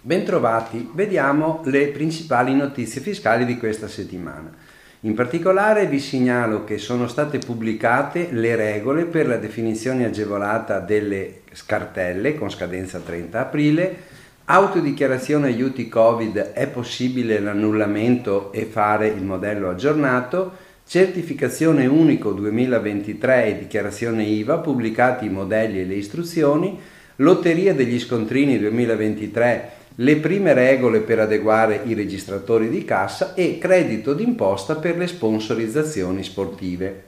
[0.00, 4.50] Bentrovati, vediamo le principali notizie fiscali di questa settimana.
[5.00, 11.42] In particolare vi segnalo che sono state pubblicate le regole per la definizione agevolata delle
[11.52, 13.96] scartelle con scadenza 30 aprile,
[14.46, 23.58] autodichiarazione aiuti Covid è possibile l'annullamento e fare il modello aggiornato, certificazione unico 2023 e
[23.58, 26.78] dichiarazione IVA pubblicati i modelli e le istruzioni,
[27.16, 34.12] lotteria degli scontrini 2023 le prime regole per adeguare i registratori di cassa e credito
[34.12, 37.04] d'imposta per le sponsorizzazioni sportive.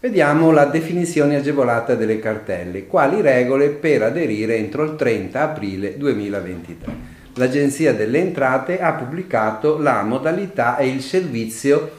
[0.00, 7.16] Vediamo la definizione agevolata delle cartelle, quali regole per aderire entro il 30 aprile 2023.
[7.34, 11.90] L'Agenzia delle Entrate ha pubblicato la modalità e il servizio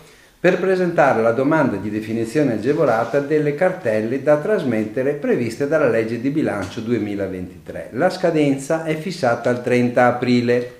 [0.42, 6.30] per presentare la domanda di definizione agevolata delle cartelle da trasmettere previste dalla legge di
[6.30, 7.90] bilancio 2023.
[7.92, 10.76] La scadenza è fissata al 30 aprile.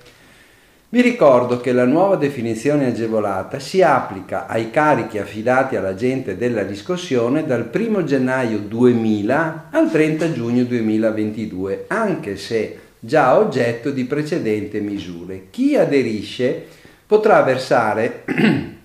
[0.88, 7.44] Vi ricordo che la nuova definizione agevolata si applica ai carichi affidati all'agente della riscossione
[7.44, 15.48] dal 1 gennaio 2000 al 30 giugno 2022, anche se già oggetto di precedenti misure.
[15.50, 16.64] Chi aderisce
[17.06, 18.24] potrà versare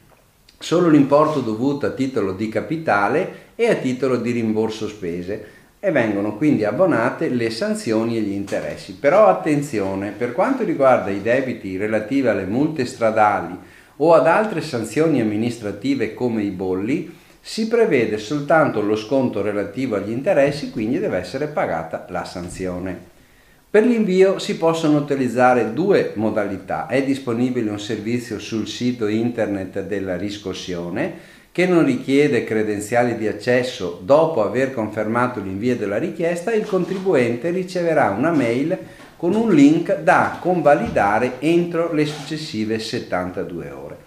[0.60, 6.36] solo l'importo dovuto a titolo di capitale e a titolo di rimborso spese e vengono
[6.36, 8.94] quindi abbonate le sanzioni e gli interessi.
[8.94, 13.56] Però attenzione, per quanto riguarda i debiti relativi alle multe stradali
[13.98, 20.10] o ad altre sanzioni amministrative come i bolli, si prevede soltanto lo sconto relativo agli
[20.10, 23.14] interessi, quindi deve essere pagata la sanzione.
[23.76, 26.88] Per l'invio si possono utilizzare due modalità.
[26.88, 31.14] È disponibile un servizio sul sito internet della riscossione
[31.52, 34.00] che non richiede credenziali di accesso.
[34.02, 38.78] Dopo aver confermato l'invio della richiesta, il contribuente riceverà una mail
[39.18, 43.98] con un link da convalidare entro le successive 72 ore.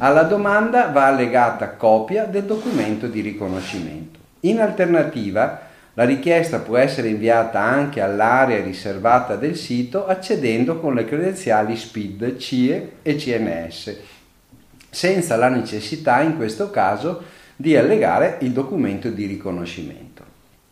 [0.00, 4.18] Alla domanda va allegata copia del documento di riconoscimento.
[4.40, 11.04] In alternativa, la richiesta può essere inviata anche all'area riservata del sito accedendo con le
[11.04, 13.96] credenziali SPID, CIE e CMS,
[14.90, 17.22] senza la necessità in questo caso
[17.54, 20.24] di allegare il documento di riconoscimento.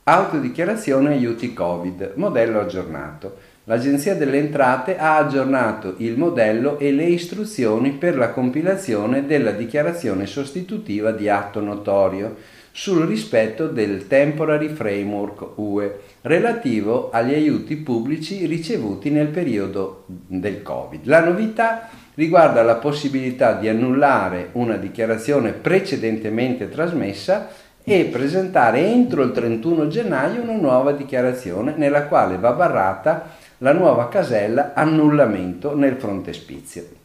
[0.05, 3.51] Autodichiarazione aiuti Covid, modello aggiornato.
[3.65, 10.27] L'Agenzia delle Entrate ha aggiornato il modello e le istruzioni per la compilazione della dichiarazione
[10.27, 12.35] sostitutiva di atto notorio
[12.73, 21.05] sul rispetto del Temporary Framework UE relativo agli aiuti pubblici ricevuti nel periodo del Covid.
[21.05, 27.49] La novità riguarda la possibilità di annullare una dichiarazione precedentemente trasmessa
[27.85, 34.09] e presentare entro il 31 gennaio una nuova dichiarazione nella quale va barrata la nuova
[34.09, 37.01] casella annullamento nel frontespizio.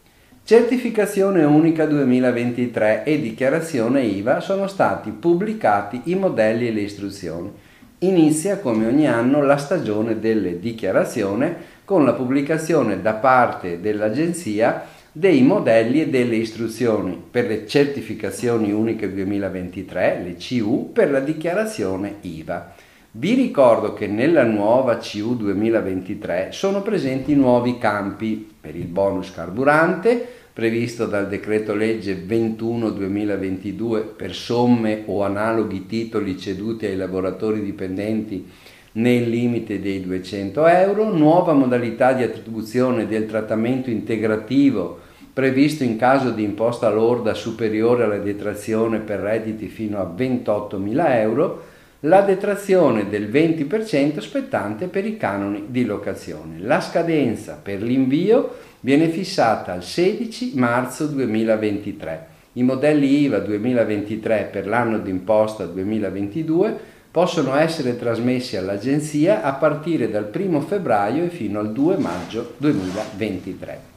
[0.48, 7.52] Certificazione unica 2023 e dichiarazione IVA sono stati pubblicati i modelli e le istruzioni.
[8.00, 11.54] Inizia come ogni anno la stagione delle dichiarazioni
[11.84, 19.14] con la pubblicazione da parte dell'Agenzia dei modelli e delle istruzioni per le certificazioni uniche
[19.14, 22.74] 2023, le CU, per la dichiarazione IVA.
[23.20, 30.24] Vi ricordo che nella nuova CU 2023 sono presenti nuovi campi per il bonus carburante,
[30.54, 38.48] previsto dal decreto legge 21-2022 per somme o analoghi titoli ceduti ai lavoratori dipendenti
[38.92, 45.00] nel limite dei 200 euro, nuova modalità di attribuzione del trattamento integrativo
[45.34, 51.76] previsto in caso di imposta lorda superiore alla detrazione per redditi fino a 28.000 euro,
[52.02, 56.60] la detrazione del 20% spettante per i canoni di locazione.
[56.60, 62.36] La scadenza per l'invio viene fissata al 16 marzo 2023.
[62.54, 70.30] I modelli IVA 2023 per l'anno d'imposta 2022 possono essere trasmessi all'Agenzia a partire dal
[70.32, 73.97] 1 febbraio e fino al 2 maggio 2023.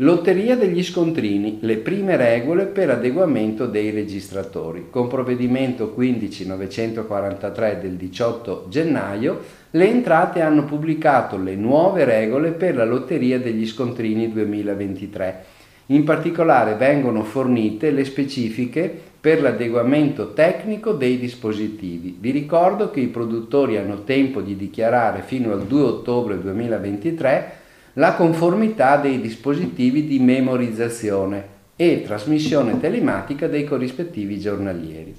[0.00, 4.88] Lotteria degli scontrini, le prime regole per adeguamento dei registratori.
[4.90, 9.40] Con provvedimento 15943 del 18 gennaio,
[9.70, 15.44] le entrate hanno pubblicato le nuove regole per la Lotteria degli scontrini 2023.
[15.86, 22.14] In particolare vengono fornite le specifiche per l'adeguamento tecnico dei dispositivi.
[22.20, 27.64] Vi ricordo che i produttori hanno tempo di dichiarare fino al 2 ottobre 2023
[27.98, 35.14] la conformità dei dispositivi di memorizzazione e trasmissione telematica dei corrispettivi giornalieri.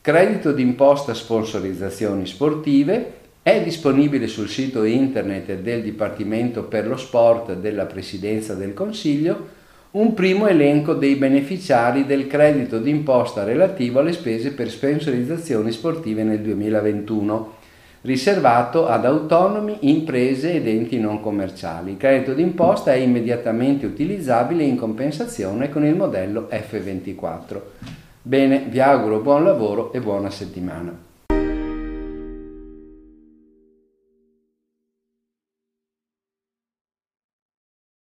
[0.00, 7.84] Credito d'imposta sponsorizzazioni sportive è disponibile sul sito internet del Dipartimento per lo Sport della
[7.84, 9.58] Presidenza del Consiglio
[9.92, 16.40] un primo elenco dei beneficiari del credito d'imposta relativo alle spese per sponsorizzazioni sportive nel
[16.40, 17.54] 2021,
[18.02, 21.92] riservato ad autonomi, imprese ed enti non commerciali.
[21.92, 27.60] Il credito d'imposta è immediatamente utilizzabile in compensazione con il modello F24.
[28.22, 31.08] Bene, vi auguro buon lavoro e buona settimana.